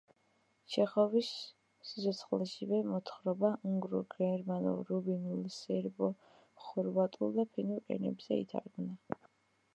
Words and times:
ჩეხოვის 0.75 1.27
სიცოცხლეშივე 1.89 2.79
მოთხრობა 2.93 3.51
უნგრულ, 3.73 4.07
გერმანულ, 4.15 4.81
რუმინულ, 4.89 5.45
სერბო-ხორვატულ 5.59 7.39
და 7.39 7.49
ფინურ 7.53 7.97
ენებზე 7.99 8.43
ითარგმნა. 8.43 9.25